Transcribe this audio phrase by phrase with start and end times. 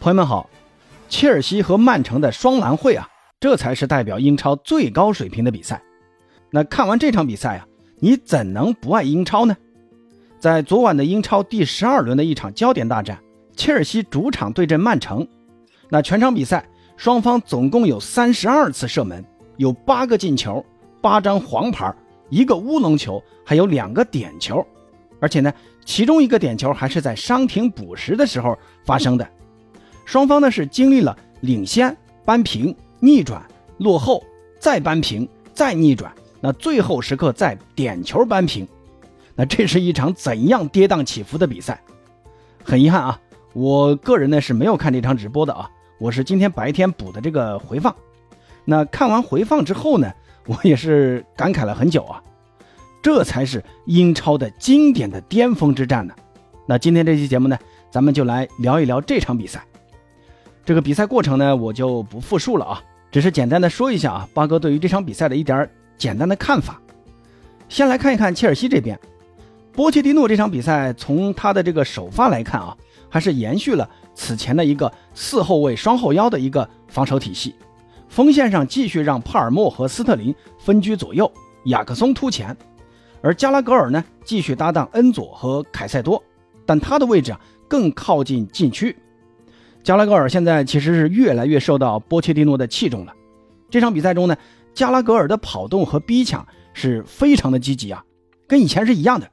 [0.00, 0.48] 朋友们好，
[1.10, 3.06] 切尔西和曼城的双蓝会啊，
[3.38, 5.82] 这才是代表英超最高水平的比赛。
[6.48, 7.66] 那看完这场比赛啊，
[7.98, 9.54] 你怎能不爱英超呢？
[10.38, 13.20] 在昨晚的英超第十二轮的一场焦点大战，
[13.54, 15.28] 切尔西主场对阵曼城。
[15.90, 19.22] 那全场比赛双方总共有三十二次射门，
[19.58, 20.64] 有八个进球，
[21.02, 21.94] 八张黄牌，
[22.30, 24.66] 一个乌龙球，还有两个点球。
[25.20, 25.52] 而且呢，
[25.84, 29.30] 其中一个点球还是在伤停补时的时候发生的。
[30.10, 33.40] 双方呢是经历了领先、扳平、逆转、
[33.78, 34.24] 落后、
[34.58, 38.66] 再扳平、再逆转，那最后时刻再点球扳平，
[39.36, 41.80] 那这是一场怎样跌宕起伏的比赛？
[42.64, 43.20] 很遗憾啊，
[43.52, 45.70] 我个人呢是没有看这场直播的啊，
[46.00, 47.94] 我是今天白天补的这个回放。
[48.64, 50.12] 那看完回放之后呢，
[50.48, 52.20] 我也是感慨了很久啊，
[53.00, 56.12] 这才是英超的经典的巅峰之战呢。
[56.66, 57.56] 那今天这期节目呢，
[57.92, 59.64] 咱们就来聊一聊这场比赛。
[60.70, 65.68] 这个比赛过程呢，我就不复述了啊，只是简单的说一下啊，八哥对于这场比赛的一点
[65.98, 66.80] 简单的看法。
[67.68, 68.96] 先来看一看切尔西这边，
[69.72, 72.76] 波切蒂诺这场比赛从他的这个首发来看啊，
[73.08, 77.56] 还是延续了此前的一个四后卫双后腰的一个防守体系，
[78.08, 81.28] 锋线上继续让帕尔默和斯特林分居左右，
[81.64, 82.56] 雅克松突前，
[83.20, 86.22] 而加拉格尔呢继续搭档恩佐和凯塞多，
[86.64, 88.96] 但他的位置啊更靠近禁区。
[89.82, 93.14] 加拉格尔现在其实是越来越受到波切蒂诺的器重了。
[93.70, 94.36] 这场比赛中呢，
[94.74, 98.04] 加拉格尔的跑动和逼抢是非常的积极啊，
[98.46, 99.30] 跟以前是一样的。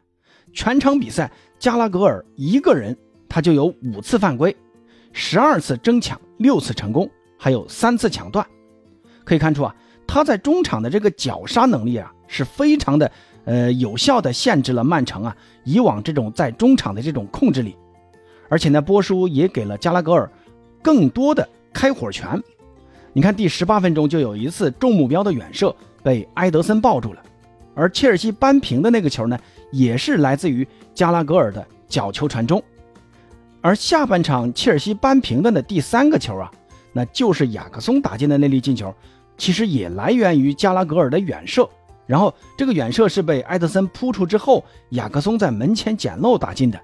[0.53, 4.55] 全场比赛，加拉格尔一个人他就有五次犯规，
[5.11, 8.45] 十二次争抢，六次成功，还有三次抢断。
[9.25, 9.75] 可以看出啊，
[10.07, 13.11] 他在中场的这个绞杀能力啊，是非常的
[13.43, 17.75] 呃有效的限制了曼城啊以往这种在中场的这种控制力。
[18.49, 20.29] 而且呢，波叔也给了加拉格尔
[20.81, 22.41] 更多的开火权。
[23.13, 27.23] 你看，第十八分钟就有一次中目标的远射被埃德森抱住了，
[27.73, 29.39] 而切尔西扳平的那个球呢，
[29.71, 32.61] 也是来自于加拉格尔的角球传中。
[33.59, 36.51] 而下半场切尔西扳平的那第三个球啊，
[36.93, 38.93] 那就是雅克松打进的那粒进球，
[39.35, 41.67] 其实也来源于加拉格尔的远射。
[42.05, 46.79] 然后这个远射是被埃德森扑出之后，雅克松在门前捡漏打进的。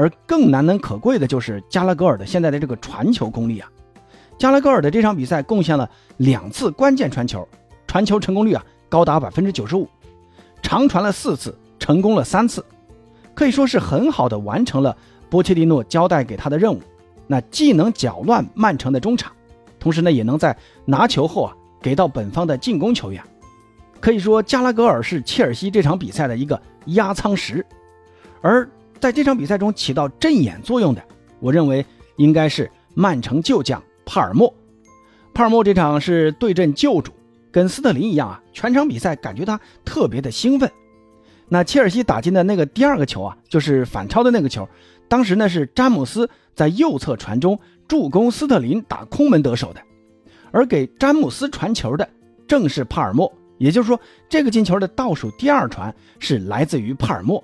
[0.00, 3.68] 而更难能可贵的就是加拉格尔的现在的这个传球功力啊！
[4.38, 7.46] 加拉格尔的这场比赛贡献了两次关键传球，
[7.86, 9.86] 传球成功率啊高达百分之九十五，
[10.62, 12.64] 长传了四次，成功了三次，
[13.34, 14.96] 可以说是很好的完成了
[15.28, 16.80] 波切蒂诺交代给他的任务。
[17.26, 19.30] 那既能搅乱曼城的中场，
[19.78, 20.56] 同时呢也能在
[20.86, 23.22] 拿球后啊给到本方的进攻球员。
[24.00, 27.66] 可以说加拉格尔是切尔西这场比赛的一个压舱石，
[28.40, 28.66] 而。
[29.00, 31.02] 在这场比赛中起到镇眼作用的，
[31.40, 31.84] 我认为
[32.16, 34.54] 应该是曼城旧将帕尔默。
[35.32, 37.10] 帕尔默这场是对阵旧主，
[37.50, 40.70] 跟斯特林一样啊，全场比赛感觉他特别的兴奋。
[41.48, 44.68] 那切尔西打进的那个第二个球啊，就是反超的那个球，
[45.08, 49.80] 当时呢是詹姆斯在右侧传中助攻斯特林打空门得手的，
[50.52, 52.06] 而给詹姆斯传球的
[52.46, 57.42] 正是帕尔默，也就是说这个进球的倒数第二传是来自于帕尔默。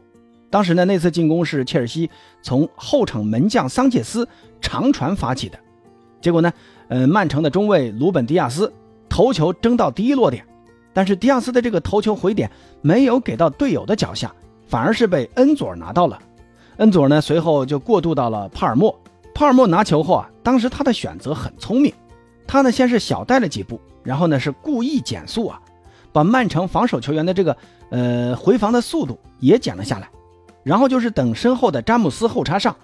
[0.50, 2.08] 当时呢，那次进攻是切尔西
[2.40, 4.26] 从后场门将桑切斯
[4.60, 5.58] 长传发起的，
[6.20, 6.52] 结果呢，
[6.88, 8.72] 呃，曼城的中卫鲁本迪亚斯
[9.08, 10.44] 头球争到第一落点，
[10.92, 14.32] 但是迪亚斯的这个头球回点没有给到队友的脚下，
[14.66, 16.18] 反而是被恩佐拿到了。
[16.76, 18.96] 恩佐呢，随后就过渡到了帕尔默。
[19.34, 21.92] 帕尔默拿球后啊，当时他的选择很聪明，
[22.46, 25.60] 他呢先是小带了几步，然后呢是故意减速啊，
[26.12, 27.56] 把曼城防守球员的这个
[27.90, 30.08] 呃回防的速度也减了下来。
[30.66, 32.74] 然后就是等身后的詹姆斯后插上，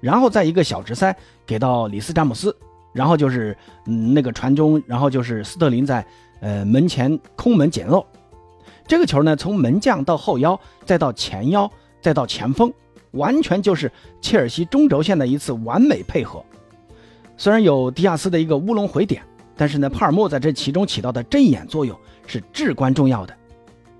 [0.00, 2.56] 然后再一个小直塞给到里斯詹姆斯，
[2.92, 6.06] 然后就是嗯那个传中，然后就是斯特林在
[6.40, 8.06] 呃门前空门捡漏，
[8.86, 11.68] 这个球呢从门将到后腰，再到前腰，
[12.00, 12.72] 再到前锋，
[13.10, 13.90] 完全就是
[14.20, 16.44] 切尔西中轴线的一次完美配合。
[17.36, 19.20] 虽然有迪亚斯的一个乌龙回点，
[19.56, 23.36] 但是呢帕尔默在这其中起到的镇眼作用是至关重要的。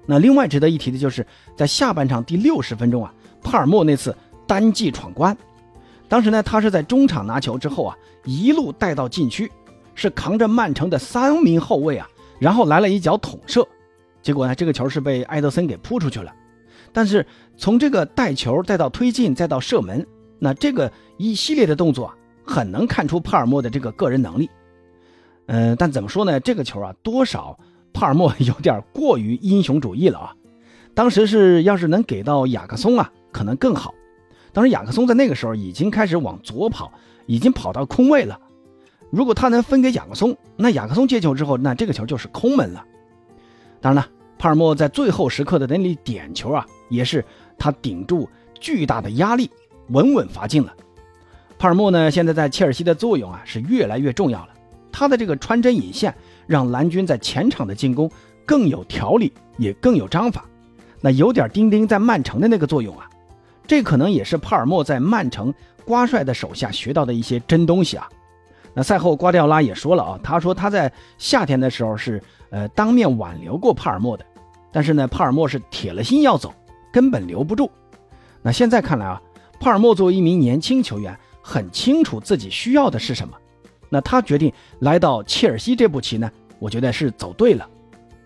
[0.06, 3.12] 那另外值得一提的就是在下半场第六十分钟啊。
[3.42, 4.16] 帕尔默那次
[4.46, 5.36] 单骑闯关，
[6.08, 9.50] 当时呢，他是在中场拿球之后啊，一路带到禁区，
[9.94, 12.08] 是扛着曼城的三名后卫啊，
[12.38, 13.66] 然后来了一脚捅射，
[14.22, 16.32] 结果呢，这个球是被埃德森给扑出去了。
[16.92, 20.06] 但是从这个带球再到推进再到射门，
[20.38, 22.14] 那这个一系列的动作啊，
[22.44, 24.50] 很能看出帕尔默的这个个人能力。
[25.46, 26.38] 嗯，但怎么说呢？
[26.40, 27.58] 这个球啊，多少
[27.94, 30.36] 帕尔默 有点过于英雄主义了啊。
[30.94, 33.10] 当时是要是能给到雅克松啊。
[33.32, 33.92] 可能更好，
[34.52, 36.92] 当时雅克松在那个时候已经开始往左跑，
[37.26, 38.38] 已经跑到空位了。
[39.10, 42.84] 如果他能分给雅克松，那雅克松接球之后，那这个球就是空门了。
[43.80, 44.08] 当然了，
[44.38, 47.24] 帕尔默在最后时刻的那粒点球啊，也是
[47.58, 48.28] 他顶住
[48.60, 49.50] 巨大的压力，
[49.88, 50.72] 稳稳罚进了。
[51.58, 54.48] 帕尔默呢，现在在切尔西的作用啊是越来越重要了。
[54.90, 56.14] 他的这个穿针引线，
[56.46, 58.10] 让蓝军在前场的进攻
[58.44, 60.44] 更有条理，也更有章法。
[61.00, 63.08] 那有点丁丁在曼城的那个作用啊。
[63.66, 65.52] 这可能也是帕尔默在曼城
[65.84, 68.08] 瓜帅的手下学到的一些真东西啊。
[68.74, 74.24] 那赛后瓜迪奥拉也说了啊，他说他在夏天的时候是呃当面挽留过帕尔默的，
[74.72, 76.54] 但是呢帕尔默是铁了心要走，
[76.90, 77.70] 根本留不住。
[78.42, 79.20] 那现在看来啊，
[79.60, 83.36] 帕尔默作为一名年轻球员，很清楚自己需要的是什么。
[83.90, 87.68] 那他决定来到切尔西这步棋呢，我觉得是走对了。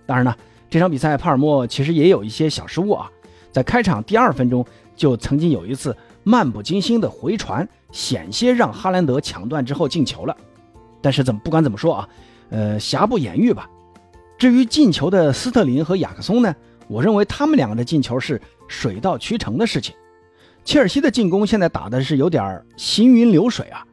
[0.07, 0.37] 当然了，
[0.71, 3.11] 这场比赛帕尔默其实也有一些小失误啊，
[3.51, 4.65] 在开场第二分钟。
[4.97, 10.37] 就曾经有一次漫不经心的回传，险些让哈兰德抢断之后进球了。
[11.03, 12.09] 但是怎么不管怎么说啊，
[12.51, 13.71] 呃，瑕不掩瑜吧。
[14.39, 16.55] 至于进球的斯特林和雅克松呢，
[16.89, 19.95] 我认为他们两个的进球是水到渠成的事情。
[20.65, 23.87] 切尔西的进攻现在打的是有点行云流水啊。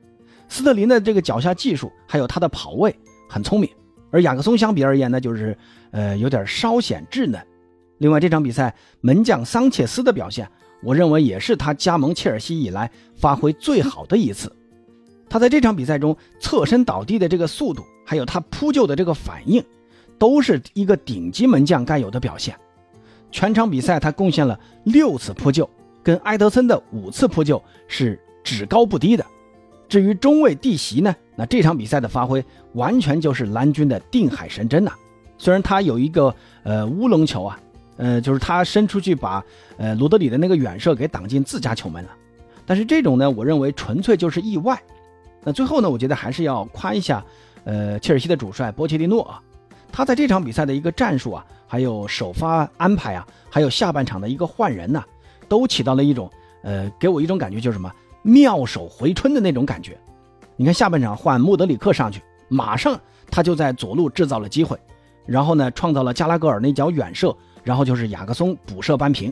[0.50, 2.96] 斯特林的这个脚下技术还有他的跑位
[3.30, 3.70] 很聪明，
[4.10, 5.56] 而雅克松相比而言呢，就是
[5.92, 7.40] 呃有点稍显稚嫩。
[8.00, 10.50] 另外这场比赛门将桑切斯的表现。
[10.84, 14.52] 我认为也是他加盟切尔西以来发挥最好的一次。
[15.30, 19.64] 他在这场比赛中侧身倒地的这个速度，还有他扑救的这个反应，
[20.20, 22.56] 都是一个顶级门将该有的表现。
[23.32, 25.68] 全场比赛他贡献了六次扑救，
[26.04, 29.26] 跟埃德森的五次扑救是只高不低的。
[29.90, 32.44] 至于中卫蒂席呢，那这场比赛的发挥
[32.74, 34.92] 完全就是蓝军的定海神针呐。
[35.38, 37.60] 虽然他有一个呃乌龙球啊。
[37.98, 39.44] 呃，就是他伸出去把
[39.78, 42.10] 呃罗德里的那个远射给挡进自家球门了，
[42.66, 44.82] 但是这种呢，我认为纯粹就是意外。
[45.44, 47.24] 那最后呢，我觉得还是要夸一下，
[47.66, 49.42] 呃，切尔西的主帅波切蒂诺啊，
[49.92, 55.04] 他在这场比赛的一个战术啊，还有首发安排啊，还有下半场的一个换人呐，
[55.48, 56.32] 都起到了一种
[56.64, 57.92] 呃，给我一种感觉就是什么
[58.22, 59.98] 妙手回春的那种感觉。
[60.56, 63.00] 你看下半场换穆德里克上去，马上
[63.30, 64.80] 他就在左路制造了机会，
[65.26, 67.36] 然后呢，创造了加拉格尔那脚远射。
[67.64, 69.32] 然后就是雅各松补射扳平，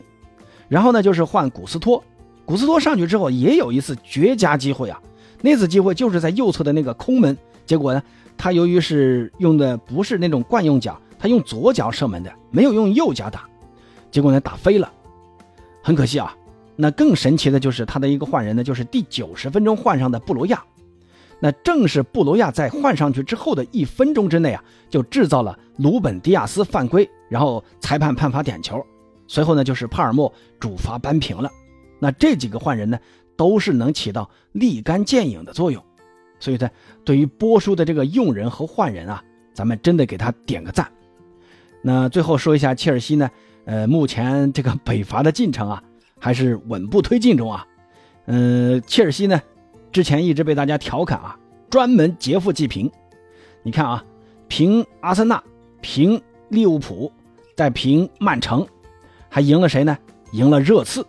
[0.68, 2.02] 然后呢就是换古斯托，
[2.44, 5.00] 古斯托上去之后也有一次绝佳机会啊，
[5.40, 7.36] 那次机会就是在右侧的那个空门，
[7.66, 8.02] 结果呢
[8.36, 13.48] 他由于是用的不是那种惯用脚，他用左脚射门的，没有用右脚打，
[14.10, 14.90] 结果呢打飞了，
[15.82, 16.34] 很可惜啊。
[16.74, 20.64] 那更神奇的就是他的一个换人呢，就是第九十分钟换上的布罗亚。
[21.44, 28.80] 那正是布罗亚在换上去之后的一分钟之内啊，就制造了鲁本迪亚斯犯规，然后裁判判罚点球，
[29.26, 31.50] 随后呢就是帕尔默主罚扳平了。
[31.98, 32.96] 那这几个换人呢，
[33.36, 35.82] 都是能起到立竿见影的作用，
[36.38, 36.70] 所以呢，
[37.04, 39.20] 对于波叔的这个用人和换人啊，
[39.52, 40.88] 咱们真的给他点个赞。
[41.82, 43.28] 那最后说一下切尔西呢，
[43.64, 45.82] 呃，目前这个北伐的进程啊，
[46.20, 47.66] 还是稳步推进中啊。
[48.26, 49.42] 嗯，切尔西呢。
[49.92, 52.90] 之前一直被大家调侃啊，专门劫富济贫。
[53.62, 54.02] 你看啊，
[54.48, 55.42] 平阿森纳，
[55.82, 57.12] 平利物浦，
[57.54, 58.66] 再平曼城，
[59.28, 59.96] 还赢了谁呢？
[60.32, 61.06] 赢了热刺。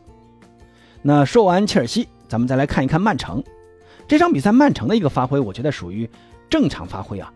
[1.01, 3.41] 那说完切尔西，咱们再来看一看曼城。
[4.05, 6.09] 这场比赛曼城的一个发挥，我觉得属于
[6.49, 7.33] 正常发挥啊。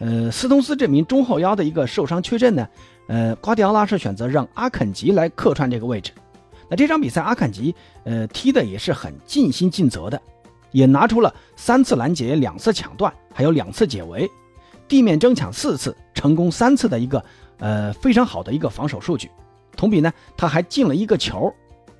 [0.00, 2.68] 呃，斯通斯这名中后腰的一个受伤缺阵呢，
[3.08, 6.12] 呃，瓜迪奥拉是选择让阿肯吉来客串这个位置。
[6.68, 7.74] 那这场比赛阿肯吉，
[8.04, 10.20] 呃，踢的也是很尽心尽责的。
[10.72, 14.30] 也拿出了三次拦截、两次抢断，还有两次解围，
[14.88, 17.24] 地面争抢四次，成功三次的一个
[17.58, 19.30] 呃非常好的一个防守数据。
[19.76, 21.52] 同比呢，他还进了一个球。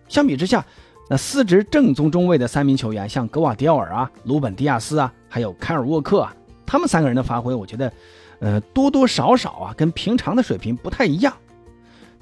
[0.08, 0.64] 相比之下，
[1.08, 6.34] 那司职正宗中卫的三名球员，像格瓦迪奥尔啊、鲁本迪亚斯啊，还有凯尔沃克啊，
[6.66, 7.92] 他们三个人的发挥，我觉得
[8.40, 11.32] 呃多多少少啊跟平常的水平不太一样。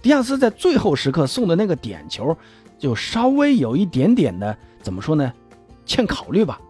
[0.00, 2.37] 迪亚斯在最后时刻送的那个点球，
[2.78, 5.33] 就稍微有一点点的怎么说呢？
[5.88, 6.61] 欠考虑吧，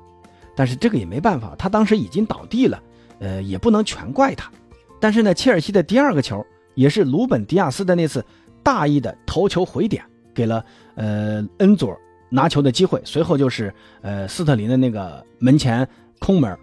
[0.57, 2.83] 但是这个也没办法，他当时已经倒地了，
[3.19, 4.51] 呃，也不能全怪他。
[4.99, 6.43] 但是呢，切尔西的第二个球
[6.75, 8.25] 也是鲁本迪亚斯的那次
[8.63, 11.95] 大意的头球回点，给了呃恩佐
[12.31, 13.03] 拿球的机会。
[13.05, 15.87] 随后就是呃斯特林的那个门前
[16.19, 16.57] 空门，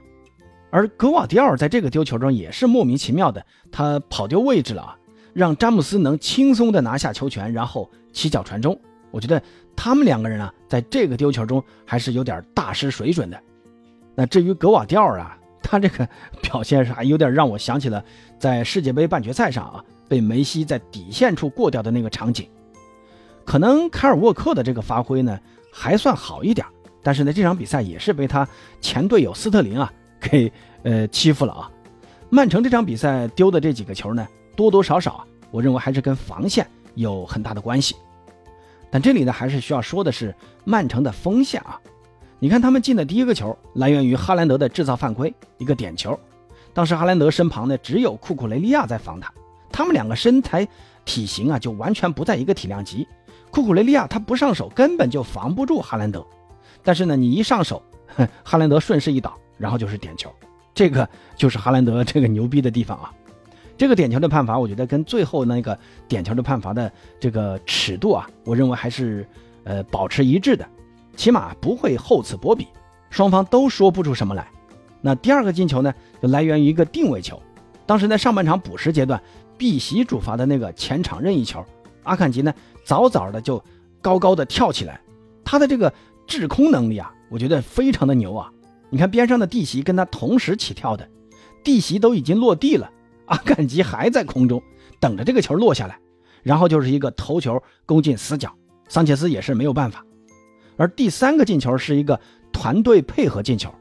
[0.69, 4.97] 而格瓦迪奥在这个丢球中也是莫名其妙的，他跑丢位置了啊，
[5.33, 8.79] 让詹姆斯能轻松的拿下球权，然后起脚传中。
[9.11, 9.41] 我觉得
[9.75, 13.39] 他们两个人啊，在这个丢球中还是有点大失水准的。
[14.15, 16.07] 那至于格瓦迪奥啊，他这个
[16.41, 18.03] 表现是还有点让我想起了
[18.39, 22.47] 在世界杯半决赛上啊，被梅西在底线处过掉的那个场景。
[23.43, 25.39] 可能凯尔沃克的这个发挥呢
[25.71, 26.65] 还算好一点，
[27.03, 28.47] 但是呢这场比赛也是被他
[28.81, 30.51] 前队友斯特林啊给
[30.83, 31.69] 呃欺负了啊。
[32.29, 36.65] 曼城这场比赛丢的这几个球呢，多多少少啊，我认为还是跟防线
[36.95, 37.95] 有很大的关系。
[38.95, 40.33] 但这里呢还是需要说的是
[40.63, 41.77] 曼城的锋线啊，
[42.39, 46.17] 你看他们进的第一个球来源于哈兰德的制造犯规，一个点球。
[46.73, 49.29] 当时哈兰德身旁呢只有库库雷利亚在防他，
[49.69, 50.65] 他们两个身材
[51.03, 53.05] 体型啊就完全不在一个体量级。
[53.51, 56.25] 库库雷利亚他不上手根本就防不住哈兰德，
[56.81, 57.83] 但是呢你一上手，
[58.45, 60.33] 哈兰德顺势一倒，然后就是点球。
[60.73, 63.11] 这个就是哈兰德这个牛逼的地方啊！
[63.77, 65.77] 这个点球的判罚，我觉得跟最后那个
[66.07, 69.27] 点球的判罚的这个尺度啊，我认为还是
[69.63, 70.65] 呃保持一致的，
[71.15, 72.67] 起码不会厚此薄彼，
[73.09, 74.47] 双方都说不出什么来。
[75.01, 77.41] 那第二个进球呢，就来源于一个定位球，
[77.85, 79.21] 当时在上半场补时阶段，
[79.57, 81.63] 碧玺主罚的那个前场任意球，
[82.03, 82.53] 阿坎吉呢
[82.83, 83.61] 早早的就
[84.01, 85.01] 高高的跳起来，
[85.43, 85.93] 他的这个
[86.25, 88.49] 制空能力啊，我觉得非常的牛啊。
[88.89, 91.07] 你看边上的弟媳跟他同时起跳的，
[91.63, 92.89] 弟媳都已经落地了，
[93.25, 94.61] 阿坎吉还在空中
[94.99, 95.97] 等着这个球落下来，
[96.43, 98.53] 然后就是一个头球攻进死角，
[98.87, 100.03] 桑切斯也是没有办法。
[100.77, 102.19] 而第三个进球是一个
[102.51, 103.73] 团队配合进球，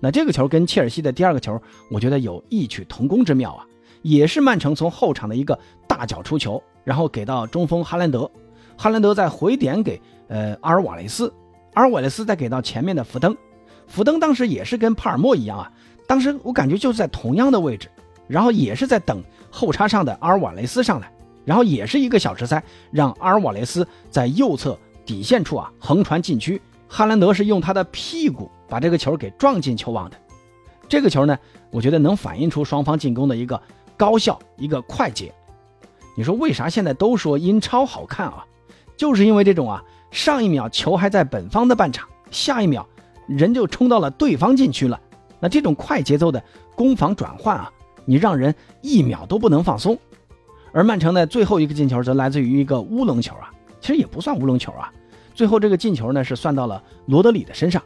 [0.00, 3.66] 那这个球跟切尔西的第二个球，我觉得有异曲同工之妙啊，
[4.02, 8.30] 也是曼城从后场的一个大脚出球，然后给到中锋哈兰德，
[8.76, 11.32] 哈兰德再回点给呃阿尔瓦雷斯，
[11.74, 13.36] 阿尔瓦雷斯再给到前面的福登。
[13.86, 15.72] 福登当时也是跟帕尔默一样啊，
[16.06, 17.90] 当时我感觉就是在同样的位置，
[18.28, 19.20] 然后也是在等
[19.50, 21.10] 后插上的阿尔瓦雷斯上来，
[21.44, 30.16] 然后也是一个小直塞，让阿尔瓦雷斯在右侧底线处啊横传禁区，哈兰德是用他的屁股把这个球给撞进球网的。
[30.88, 31.36] 这个球呢，
[31.70, 33.60] 我觉得能反映出双方进攻的一个
[33.96, 35.32] 高效、一个快捷。
[36.16, 38.44] 你说为啥现在都说英超好看啊？
[38.96, 42.86] 就是因为这种啊，上一秒球还在本方的半场，下一秒。
[43.26, 44.98] 人就冲到了对方禁区了，
[45.38, 46.42] 那这种快节奏的
[46.74, 47.70] 攻防转换啊，
[48.08, 49.98] 你让人一秒都不能放松。
[50.72, 54.90] 而曼城的最后一个进球则来自于一个乌龙球啊，其实也不算乌龙球啊。
[55.34, 57.82] 最后这个进球呢是算到了罗德里的身上，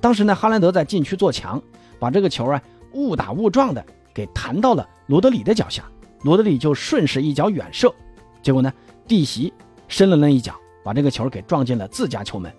[0.00, 1.62] 当时呢哈兰德在禁区做墙，
[1.98, 2.60] 把这个球啊
[2.92, 5.84] 误打误撞的给弹到了罗德里的脚下，
[6.22, 7.94] 罗德里就顺势一脚远射，
[8.42, 8.72] 结果呢
[9.06, 9.52] 弟媳
[9.88, 12.52] 伸了那一脚，把这个球给撞进了自家球门。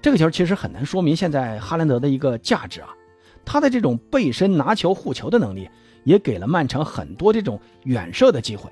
[0.00, 2.88] 这个球其实很难说明现在哈兰德的一个价值啊，
[3.44, 5.68] 他的这种背身拿球护球的能力，
[6.04, 8.70] 也给了曼城很多这种远射的机会。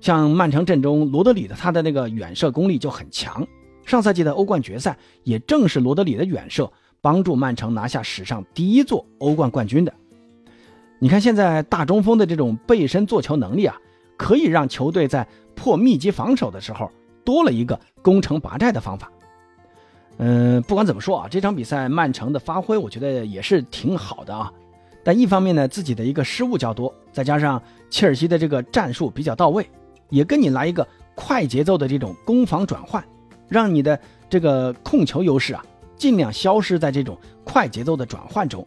[0.00, 3.46] 像曼城阵中罗德里的他的那个远射功力就很强，
[3.84, 9.92] 上赛季的欧冠决赛也正是罗德里的远射帮助曼城拿下史上第一座欧冠冠军的。
[11.00, 13.76] 你看现在大中锋的这种背身做球能力啊，
[14.16, 16.90] 可以让球队在破密集防守的时候
[17.24, 19.10] 多了一个攻城拔寨的方法。
[20.18, 24.52] 嗯，不管怎么说啊，这场比赛曼城的发挥，我觉得也是挺好的啊。
[25.08, 29.66] 但一方面呢，自己的一个失误较多，再加上切尔西的这个战术比较到位，
[30.10, 33.02] 也跟你来一个快节奏的这种攻防转换，
[33.48, 33.98] 让你的
[34.28, 35.64] 这个控球优势啊，
[35.96, 38.62] 尽量消失在这种快节奏的转换中。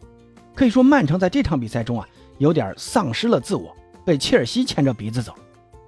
[0.52, 2.08] 可以说，曼城在这场比赛中啊，
[2.38, 3.72] 有点丧失了自我，
[4.04, 5.32] 被切尔西牵着鼻子走。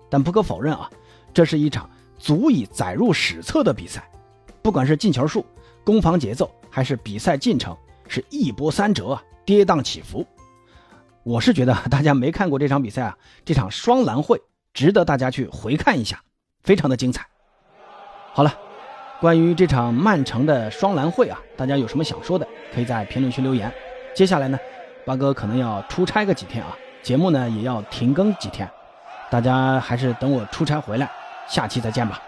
[0.09, 0.89] 但不可否认啊，
[1.33, 4.09] 这是一场足以载入史册的比赛。
[4.63, 5.45] 不管是进球数、
[5.83, 10.25] 攻防节奏，还是比赛进程，是一波三折啊，跌宕起伏。
[11.25, 13.17] 我是觉得大家没看过这场比赛啊，
[13.47, 14.41] 这场双蓝会
[14.75, 16.21] 值得大家去回看一下，
[16.63, 17.27] 非常的精彩。
[18.35, 18.55] 好了，
[19.21, 23.73] 关于这场曼城的双蓝会啊，大家有什么想说的，可以在评论区留言。
[24.15, 24.59] 接下来呢，
[25.07, 28.69] 八哥可能要出差个几天啊，节目呢也要停更几天，
[29.31, 31.11] 大家还是等我出差回来，
[31.49, 32.21] 下期再见吧。